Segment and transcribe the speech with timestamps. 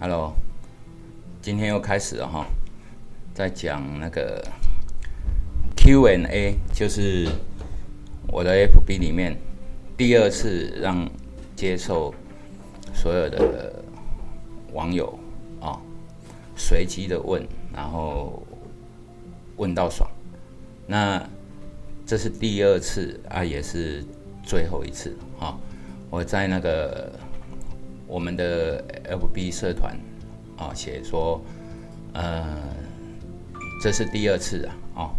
[0.00, 0.32] Hello，
[1.42, 2.46] 今天又开始了哈，
[3.34, 4.40] 在讲那个
[5.76, 7.28] Q&A，就是
[8.28, 9.36] 我的 FB 里面
[9.96, 11.10] 第二次让
[11.56, 12.14] 接受
[12.94, 13.82] 所有的
[14.72, 15.18] 网友
[15.60, 15.80] 啊
[16.54, 17.44] 随机的问，
[17.74, 18.40] 然后
[19.56, 20.08] 问到爽。
[20.86, 21.28] 那
[22.06, 24.04] 这是第二次啊，也是
[24.44, 25.58] 最后一次啊！
[26.08, 27.12] 我在那个
[28.08, 29.96] 我们的 FB 社团
[30.56, 31.40] 啊写说，
[32.14, 32.44] 呃，
[33.82, 35.10] 这是第二次啊，哦，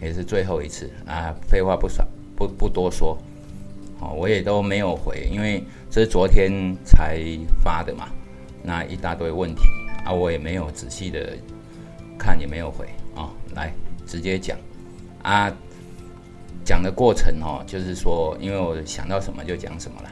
[0.00, 1.34] 也是最后一次啊。
[1.48, 3.18] 废话不少，不不多说，
[4.00, 7.18] 哦，我也都没有回，因为这是昨天才
[7.64, 8.08] 发的嘛，
[8.62, 9.62] 那一大堆问题
[10.04, 11.36] 啊，我也没有仔细的
[12.18, 13.30] 看，也没有回啊。
[13.54, 13.72] 来，
[14.06, 14.58] 直接讲
[15.22, 15.50] 啊。
[16.64, 20.10] 讲的过程哦，就是说，因为我想到什么就讲什么了，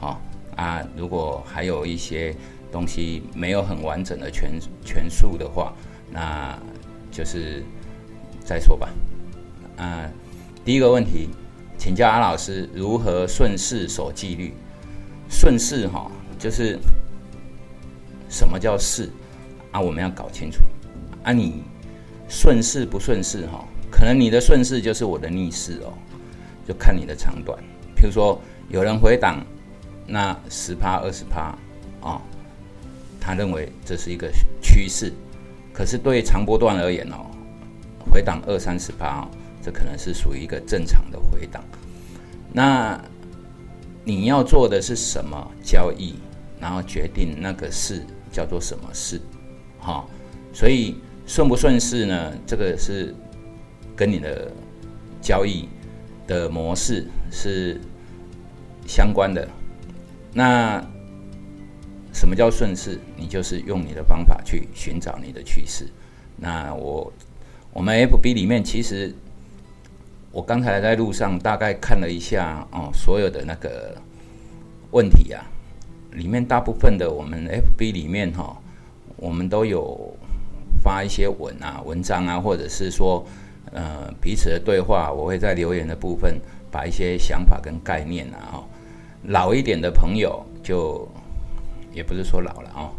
[0.00, 0.18] 好
[0.60, 0.86] 啊。
[0.96, 2.34] 如果还有一些
[2.70, 4.52] 东西没有很完整的全
[4.84, 5.72] 全数的话，
[6.10, 6.58] 那
[7.10, 7.62] 就是
[8.44, 8.88] 再说吧。
[9.76, 10.10] 啊，
[10.64, 11.30] 第一个问题，
[11.78, 14.52] 请教阿老师如何顺势守纪律？
[15.30, 16.78] 顺势哈，就是
[18.28, 19.08] 什么叫势
[19.72, 19.80] 啊？
[19.80, 20.58] 我们要搞清楚
[21.22, 21.32] 啊。
[21.32, 21.62] 你
[22.28, 23.64] 顺势不顺势哈？
[23.90, 25.92] 可能你的顺势就是我的逆势哦，
[26.66, 27.58] 就看你的长短。
[27.96, 29.44] 譬如说，有人回档，
[30.10, 31.56] 那十趴、二十趴
[32.00, 32.20] 啊，
[33.20, 34.30] 他认为这是一个
[34.60, 35.12] 趋势。
[35.72, 37.30] 可是对长波段而言哦，
[38.10, 39.26] 回档二三十趴，
[39.62, 41.62] 这可能是属于一个正常的回档。
[42.52, 43.00] 那
[44.04, 46.16] 你要做的是什么交易，
[46.60, 49.20] 然后决定那个事叫做什么事，
[49.78, 50.04] 哈。
[50.52, 52.32] 所以顺不顺势呢？
[52.46, 53.14] 这个是。
[53.96, 54.50] 跟你的
[55.20, 55.68] 交易
[56.26, 57.78] 的模式是
[58.86, 59.46] 相关的。
[60.32, 60.82] 那
[62.12, 62.98] 什么叫顺势？
[63.16, 65.88] 你就是用你的方法去寻找你的趋势。
[66.36, 67.12] 那我
[67.72, 69.14] 我们 F B 里面，其实
[70.32, 73.96] 我刚才在路上大概看了一下哦，所有的那个
[74.90, 75.44] 问题啊，
[76.12, 78.56] 里面大部分的我们 F B 里面哈，
[79.16, 80.16] 我们都有
[80.82, 83.24] 发一些文啊、文章啊，或者是说。
[83.72, 86.40] 呃，彼此的对话，我会在留言的部分
[86.72, 88.64] 把一些想法跟概念啊，哦，
[89.24, 91.06] 老一点的朋友就
[91.92, 92.90] 也不是说老了哦，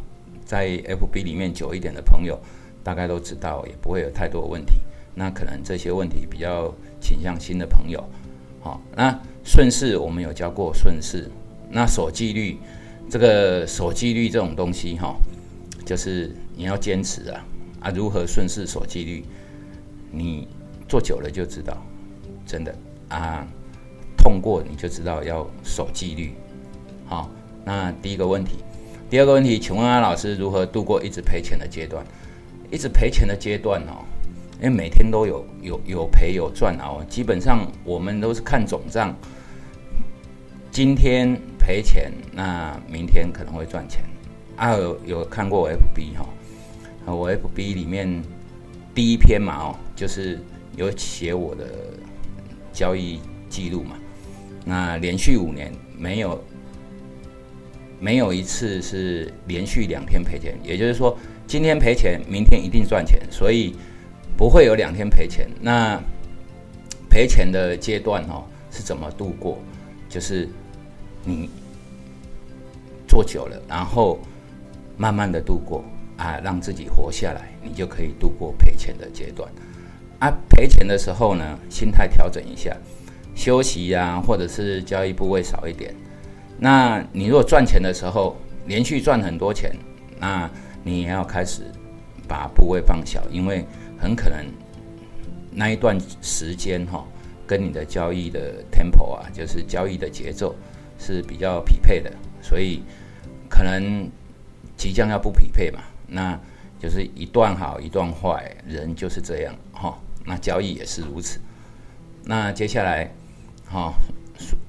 [0.45, 2.39] 在 FB 里面久一点的朋友，
[2.83, 4.73] 大概都知道，也不会有太多问题。
[5.13, 8.03] 那可能这些问题比较倾向新的朋友，
[8.61, 11.29] 好，那顺势我们有教过顺势，
[11.69, 12.57] 那守纪律，
[13.09, 15.15] 这个守纪律这种东西哈，
[15.85, 17.45] 就是你要坚持啊
[17.81, 19.25] 啊，如何顺势守纪律，
[20.11, 20.47] 你。
[20.87, 21.77] 做久了就知道，
[22.45, 22.75] 真的
[23.07, 23.47] 啊，
[24.21, 26.33] 痛过你就知道要守纪律。
[27.05, 27.29] 好，
[27.65, 28.57] 那第一个问题，
[29.09, 32.05] 第二个问题，请问安老师如何度过一直赔钱的阶段？
[32.69, 34.05] 一直赔钱的阶段哦，
[34.57, 39.15] 因为每天都有有有赔有赚哦，基本上我们都是看总账，
[40.69, 44.03] 今天赔钱，那明天可能会赚钱。
[44.55, 48.21] 啊，有有看过我 FB 哈，我 FB 里面
[48.93, 50.39] 第一篇嘛哦，就是。
[50.77, 51.65] 有写我的
[52.71, 53.97] 交易记录嘛？
[54.65, 56.43] 那连续五年没有
[57.99, 61.17] 没有一次是连续两天赔钱，也就是说
[61.47, 63.75] 今天赔钱，明天一定赚钱，所以
[64.37, 65.47] 不会有两天赔钱。
[65.59, 66.01] 那
[67.09, 69.57] 赔钱的阶段哦是怎么度过？
[70.09, 70.47] 就是
[71.23, 71.49] 你
[73.07, 74.19] 做久了，然后
[74.97, 75.83] 慢慢的度过
[76.17, 79.51] 啊，让自己活下来，你就可以度过赔钱的阶段。
[80.19, 82.75] 啊，赔钱的时候呢，心态调整一下，
[83.35, 85.93] 休息呀，或者是交易部位少一点。
[86.59, 88.37] 那你如果赚钱的时候，
[88.67, 89.71] 连续赚很多钱，
[90.19, 90.49] 那
[90.83, 91.63] 你也要开始
[92.27, 93.65] 把部位放小，因为
[93.97, 94.45] 很可能
[95.51, 97.05] 那一段时间哈，
[97.47, 100.55] 跟你的交易的 tempo 啊，就是交易的节奏
[100.99, 102.11] 是比较匹配的，
[102.41, 102.83] 所以
[103.49, 104.09] 可能
[104.77, 106.39] 即将要不匹配嘛，那
[106.79, 109.97] 就是一段好一段坏，人就是这样哈。
[110.23, 111.39] 那交易也是如此。
[112.23, 113.11] 那接下来，
[113.71, 113.93] 哈，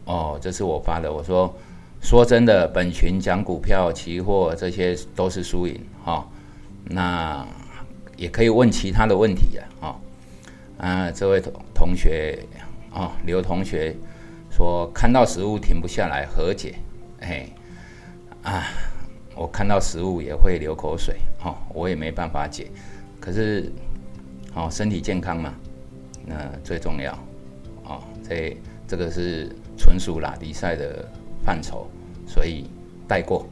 [0.04, 1.12] 哦，这是我发的。
[1.12, 1.52] 我说，
[2.00, 6.26] 说真的，本群讲股票、期货这些都是输赢，哈。
[6.84, 7.46] 那
[8.16, 10.00] 也可以问其他的问题呀，哈。
[10.78, 12.38] 啊，这位同同学，
[12.92, 13.94] 哦，刘同学
[14.50, 16.76] 说看到食物停不下来，何解？
[17.20, 17.48] 哎，
[18.42, 18.64] 啊，
[19.34, 22.70] 我看到食物也会流口水，哈，我也没办法解，
[23.20, 23.72] 可是。
[24.54, 25.54] 哦，身体健康嘛，
[26.26, 27.10] 那最重要。
[27.84, 28.54] 哦，这
[28.92, 29.48] 这个是
[29.78, 31.08] 纯属拉迪赛的
[31.42, 31.88] 范畴，
[32.26, 32.66] 所以
[33.08, 33.48] 带过。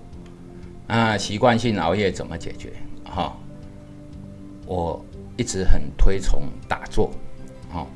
[0.86, 2.74] 那习惯性熬夜怎么解决？
[3.04, 3.34] 哈，
[4.66, 5.02] 我
[5.38, 7.10] 一直很推崇打坐，
[7.72, 7.86] 哈，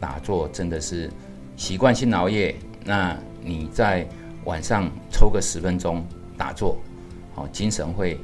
[0.00, 1.10] 打坐真的是
[1.58, 2.56] 习惯性熬夜。
[2.86, 4.08] 那你在
[4.46, 6.02] 晚上抽个十分钟
[6.38, 6.78] 打坐，
[7.34, 8.18] 好，精神会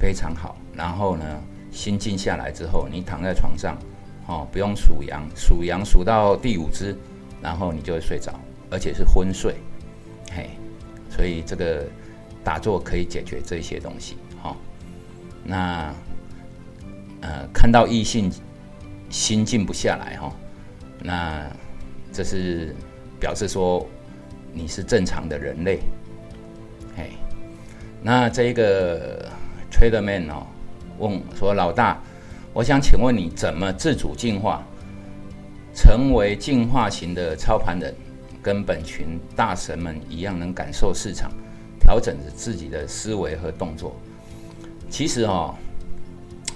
[0.00, 0.56] 非常好。
[0.72, 3.76] 然后呢，心静下来之后，你躺在床上，
[4.28, 6.96] 哦，不用数羊，数羊数到第五只，
[7.42, 8.32] 然后你就会睡着，
[8.70, 9.54] 而且是昏睡，
[10.32, 10.50] 嘿，
[11.10, 11.86] 所以这个
[12.42, 14.56] 打坐可以解决这些东西，哈。
[15.44, 15.94] 那
[17.20, 18.30] 呃，看到异性
[19.10, 20.32] 心静不下来，哈，
[21.02, 21.46] 那
[22.12, 22.74] 这是
[23.20, 23.86] 表示说。
[24.50, 25.78] 你是正常的人类，
[26.96, 27.12] 嘿，
[28.02, 29.30] 那这一个
[29.70, 30.46] Trader Man 哦，
[30.98, 32.00] 问说老大，
[32.54, 34.66] 我想请问你怎么自主进化，
[35.78, 37.94] 成为进化型的操盘人，
[38.42, 41.30] 跟本群大神们一样，能感受市场，
[41.78, 43.94] 调整着自己的思维和动作。
[44.90, 45.54] 其实哦，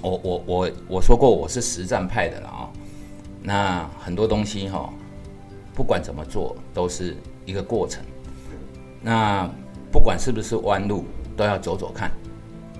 [0.00, 2.68] 我我我我说过我是实战派的了啊，
[3.40, 4.92] 那很多东西哈，
[5.72, 7.16] 不管怎么做都是。
[7.44, 8.04] 一个过程，
[9.00, 9.50] 那
[9.90, 11.04] 不管是不是弯路，
[11.36, 12.08] 都要走走看，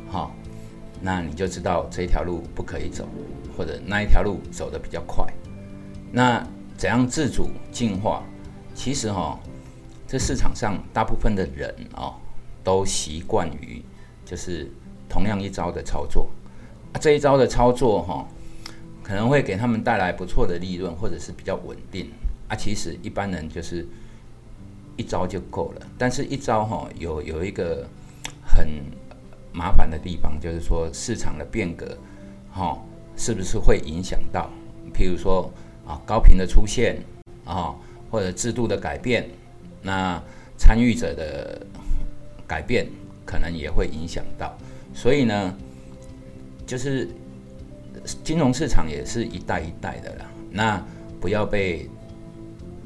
[0.08, 0.32] 好，
[1.00, 3.08] 那你就知道这条路不可以走，
[3.58, 5.26] 或者那一条路走的比较快。
[6.12, 8.22] 那怎样自主进化？
[8.74, 9.40] 其实哈，
[10.06, 12.14] 这市场上大部分的人哦，
[12.62, 13.82] 都习惯于
[14.24, 14.70] 就是
[15.08, 16.28] 同样一招的操作，
[17.00, 18.28] 这一招的操作哈，
[19.02, 22.10] 可能会给他们带来不错的利润，或者是比较稳定
[22.46, 22.54] 啊。
[22.54, 23.88] 其实一般人就是。
[24.94, 27.88] 一招就够了，但是一招哈有有一个
[28.46, 28.68] 很
[29.50, 31.96] 麻烦的地方，就是说市场的变革，
[32.52, 32.78] 哈
[33.16, 34.50] 是不是会影响到？
[34.92, 35.50] 譬如说
[36.06, 36.96] 高频的出现
[37.44, 37.74] 啊，
[38.10, 39.28] 或者制度的改变，
[39.82, 40.22] 那
[40.58, 41.66] 参与者的
[42.46, 42.86] 改变
[43.24, 44.56] 可能也会影响到。
[44.94, 45.54] 所以呢，
[46.66, 47.08] 就是
[48.24, 50.84] 金融市场也是一代一代的啦，那
[51.20, 51.88] 不要被。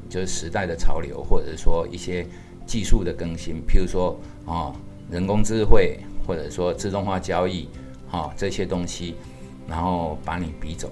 [0.09, 2.25] 就是时代的潮流，或者说一些
[2.65, 4.73] 技术的更新，譬如说啊，
[5.11, 7.67] 人工智慧，或者说自动化交易，
[8.09, 9.15] 哈，这些东西，
[9.67, 10.89] 然后把你逼走，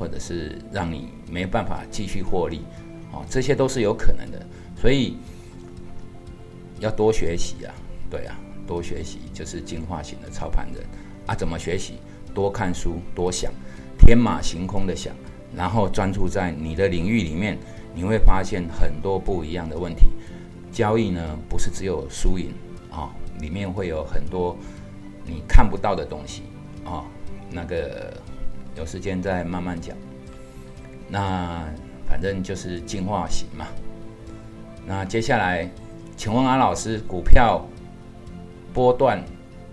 [0.00, 2.62] 或者是让你没办法继续获利，
[3.12, 4.44] 哦，这些都是有可能的。
[4.74, 5.18] 所以
[6.78, 7.74] 要多学习啊，
[8.10, 8.34] 对啊，
[8.66, 10.82] 多学习就是进化型的操盘人
[11.26, 11.34] 啊。
[11.34, 11.98] 怎么学习？
[12.32, 13.52] 多看书，多想，
[13.98, 15.14] 天马行空的想，
[15.54, 17.58] 然后专注在你的领域里面。
[17.92, 20.10] 你会发现很多不一样的问题。
[20.70, 22.54] 交易呢，不是只有输赢
[22.88, 23.10] 啊，
[23.40, 24.56] 里面会有很多
[25.26, 26.44] 你看不到的东西
[26.84, 27.04] 啊。
[27.50, 28.16] 那个
[28.76, 29.96] 有时间再慢慢讲。
[31.08, 31.64] 那
[32.08, 33.66] 反正就是进化型嘛。
[34.86, 35.68] 那接下来，
[36.16, 37.64] 请问阿老师，股票
[38.72, 39.22] 波段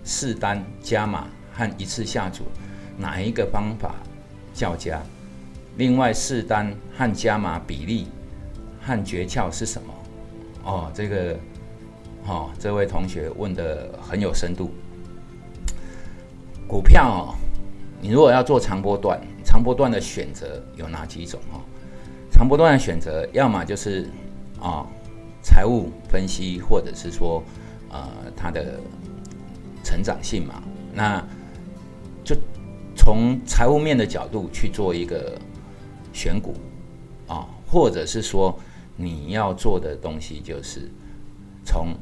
[0.04, 2.44] 试单加码和一次下注，
[2.96, 3.94] 哪一个方法
[4.54, 5.00] 较佳？
[5.76, 8.08] 另外，试单和加码比例
[8.82, 9.94] 和诀窍是什么？
[10.64, 11.38] 哦，这个，
[12.26, 14.70] 哦，这位同学问的很有深度。
[16.66, 17.34] 股票，
[18.00, 21.40] 你如果要做长波段，长波段的选择有哪几种？
[21.52, 21.60] 哦，
[22.30, 24.08] 长波段的选择，要么就是
[24.60, 24.86] 啊，
[25.42, 27.42] 财务分析，或者是说，
[27.90, 28.80] 呃，它的
[29.84, 30.62] 成长性嘛，
[30.94, 31.24] 那
[32.24, 32.36] 就
[32.96, 35.38] 从财务面的角度去做一个。
[36.10, 36.54] 选股
[37.28, 38.58] 啊，或者是说
[38.96, 40.90] 你要做的东西就是
[41.64, 41.94] 从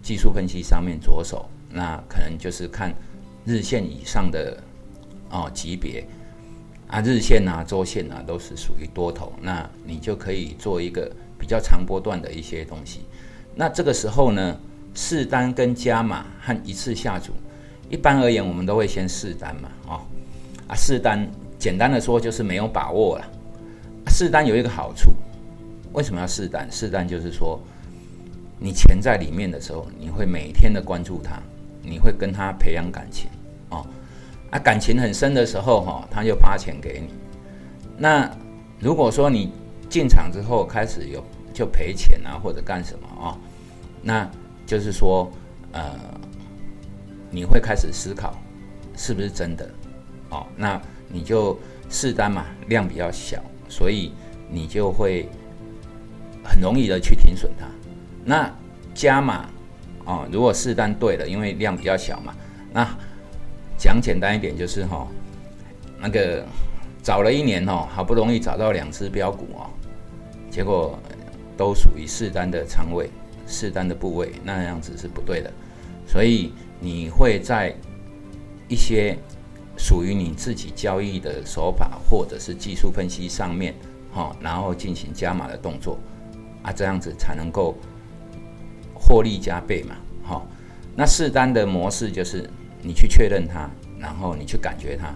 [0.00, 2.94] 技术分析上面着手，那可能就是看
[3.44, 4.62] 日线以上的
[5.30, 6.04] 哦级别
[6.88, 13.00] 啊，日线啊、周线啊都是属于多头，那你就可以做一个比较长波段的一些东西。
[13.54, 14.56] 那这个时候呢，
[14.94, 17.32] 试单跟加码和一次下注，
[17.90, 20.00] 一般而言我们都会先试单嘛，哦
[20.68, 21.28] 啊试单，
[21.58, 23.24] 简单的说就是没有把握了。
[24.08, 25.12] 试单有一个好处，
[25.92, 26.70] 为什么要试单？
[26.70, 27.60] 试单就是说，
[28.58, 31.42] 你钱在里面的时候，你会每天的关注它，
[31.82, 33.28] 你会跟他培养感情，
[34.50, 37.14] 啊，感情很深的时候，哈，他就发钱给你。
[37.98, 38.30] 那
[38.78, 39.52] 如果说你
[39.88, 43.38] 进场之后开始有就赔钱啊，或者干什么啊，
[44.02, 44.30] 那
[44.66, 45.30] 就是说，
[45.72, 45.92] 呃，
[47.30, 48.34] 你会开始思考
[48.96, 49.68] 是不是真的，
[50.30, 53.42] 哦，那你就试单嘛，量比较小。
[53.68, 54.12] 所以
[54.48, 55.28] 你就会
[56.44, 57.66] 很容易的去停损它。
[58.24, 58.48] 那
[58.94, 59.48] 加码
[60.04, 62.32] 哦，如果试单对了，因为量比较小嘛。
[62.72, 62.88] 那
[63.78, 65.06] 讲简单一点就是哈，
[66.00, 66.44] 那个
[67.02, 69.70] 找了一年哦，好不容易找到两只标股哦，
[70.50, 70.98] 结果
[71.56, 73.10] 都属于试单的仓位、
[73.46, 75.52] 试单的部位，那样子是不对的。
[76.06, 77.74] 所以你会在
[78.68, 79.16] 一些
[79.76, 83.74] 属于你自己交易的手法或者是技术分析上面，
[84.12, 85.98] 哈，然后进行加码的动作，
[86.62, 87.74] 啊，这样子才能够
[88.94, 90.42] 获利加倍嘛，哈。
[90.96, 92.48] 那试单的模式就是
[92.82, 93.68] 你去确认它，
[93.98, 95.14] 然后你去感觉它，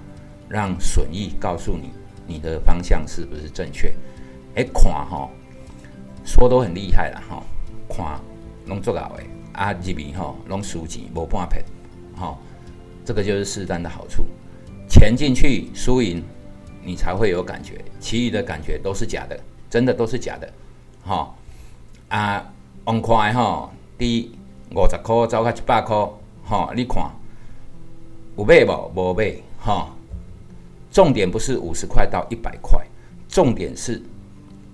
[0.49, 1.90] 让损益告诉你
[2.26, 3.95] 你的方向是不是正确。
[4.55, 5.29] 哎，看哈，
[6.25, 7.43] 说都很厉害了哈，
[7.88, 8.21] 看
[8.67, 11.64] 拢做到的，啊，入面哈拢输钱无半赔，
[12.17, 12.37] 哈，
[13.05, 14.25] 这个就是试单的好处。
[14.88, 16.23] 钱进去输赢，
[16.83, 19.38] 你才会有感觉，其余的感觉都是假的，
[19.69, 20.52] 真的都是假的，
[21.05, 21.35] 哈
[22.09, 22.52] 啊，
[22.85, 24.33] 往快哈，第一。
[24.73, 25.97] 五十块走到一百块，
[26.45, 27.11] 哈，你看
[28.40, 28.90] 有买无？
[28.94, 29.90] 无买，哈。
[30.90, 32.80] 重点不是五十块到一百块，
[33.28, 34.00] 重点是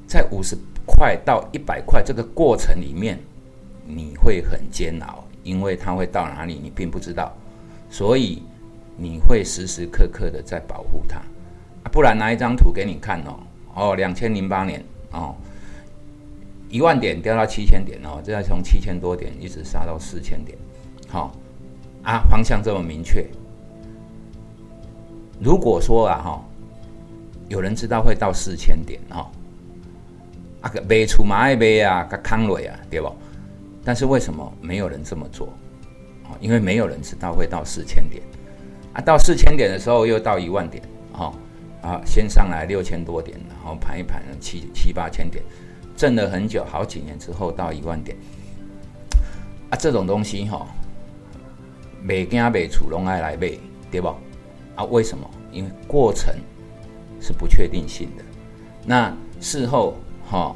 [0.07, 0.57] 在五十
[0.87, 3.19] 块到一百块这个过程里面，
[3.85, 7.37] 你会很煎熬，因为它会到哪里你并不知道，
[7.91, 8.41] 所以
[8.97, 11.21] 你会时时刻刻的在保护它。
[11.91, 13.41] 不然拿一张图给你看哦，
[13.75, 15.35] 哦，两千零八年哦。
[16.69, 20.57] 一万点掉到七千点哦，这要从七千多点一直杀到四千点，
[21.09, 21.35] 好
[22.05, 23.27] 啊，方向这么明确。
[25.39, 26.45] 如果说啊哈，
[27.49, 29.31] 有人知道会到四千点哈，
[30.63, 33.13] 啊个卖出马爱卖啊，个康瑞啊，对不？
[33.85, 35.49] 但是为什么没有人这么做？
[36.25, 38.23] 啊，因为没有人知道会到四千点
[38.95, 41.33] 啊，到四千点的时候又到一万点，哈
[41.83, 45.45] 啊，先上来六千多点，然后盘一盘七七八千点。
[45.97, 48.15] 挣了很久，好几年之后到一万点，
[49.71, 50.67] 啊，这种东西哈，
[52.03, 53.53] 每家每出拢爱来买，
[53.91, 54.15] 对不？
[54.77, 55.29] 啊，为什么？
[55.51, 56.35] 因为过程
[57.21, 58.23] 是不确定性的。
[58.85, 59.97] 那事后
[60.31, 60.55] 哈，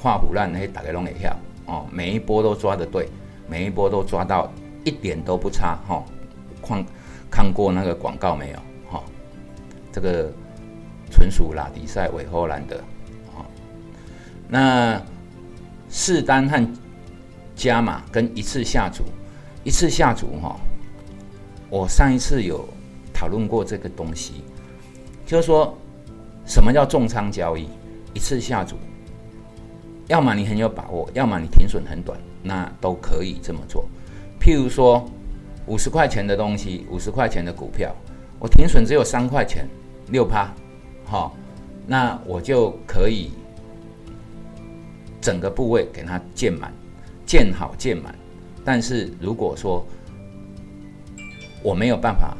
[0.00, 3.08] 画虎烂那些大概拢会跳哦，每一波都抓的对，
[3.48, 4.50] 每一波都抓到
[4.84, 6.02] 一点都不差哈。
[6.62, 6.86] 看
[7.30, 8.56] 看过那个广告没有？
[8.90, 9.02] 哈，
[9.92, 10.32] 这个
[11.10, 12.82] 纯属拉迪赛韦霍兰的。
[14.52, 15.00] 那
[15.88, 16.68] 四单和
[17.54, 19.04] 加码跟一次下注，
[19.62, 20.56] 一次下注哈，
[21.68, 22.68] 我上一次有
[23.20, 24.42] 讨论过这个东西，
[25.26, 25.76] 就是说
[26.46, 27.68] 什么叫重仓交易？
[28.14, 28.76] 一次下注，
[30.06, 33.86] 要么你很有把握，要么你停损很短，那都可以这么做。
[34.40, 35.06] 譬如说
[35.66, 37.94] 五十块钱的东西，五十块钱的股票，
[38.38, 39.68] 我停损只有三块钱，
[40.08, 40.50] 六趴，
[41.04, 41.36] 好，
[41.86, 43.32] 那我就可以。
[45.20, 46.72] 整个部位给它建满，
[47.26, 48.14] 建好建满。
[48.64, 49.84] 但是如果说
[51.62, 52.34] 我没有办法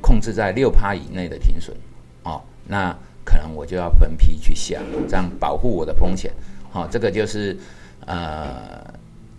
[0.00, 1.76] 控制在六趴以内的停损，
[2.24, 6.32] 哦，那可能我就要分批去下，这样保护我的风险。
[6.70, 7.56] 好，这个就是
[8.06, 8.82] 呃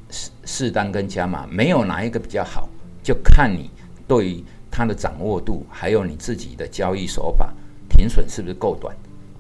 [0.10, 2.70] 适适当跟加码，没有哪一个比较好，
[3.04, 3.70] 就看你
[4.08, 7.54] 对于它的掌握度，还有你自己的交易手法，
[7.90, 8.96] 停损是不是够短，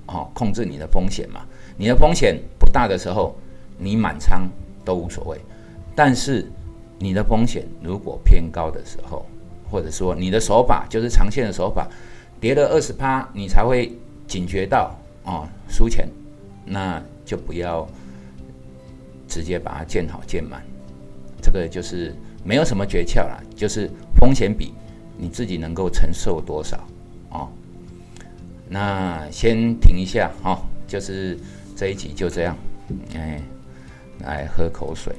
[0.07, 1.41] 哦，控制你的风险嘛。
[1.77, 3.35] 你的风险不大的时候，
[3.77, 4.47] 你满仓
[4.85, 5.37] 都无所谓；
[5.95, 6.45] 但是
[6.99, 9.25] 你的风险如果偏高的时候，
[9.71, 11.87] 或者说你的手法就是长线的手法，
[12.39, 13.91] 跌了二十趴，你才会
[14.27, 16.07] 警觉到哦输钱，
[16.65, 17.87] 那就不要
[19.27, 20.61] 直接把它建好建满。
[21.41, 22.13] 这个就是
[22.43, 24.73] 没有什么诀窍了，就是风险比
[25.17, 26.77] 你自己能够承受多少
[27.29, 27.49] 哦。
[28.67, 31.39] 那先停一下哈，就是。
[31.73, 32.55] 这一集就这样，
[33.15, 33.41] 哎，
[34.19, 35.15] 来喝口水。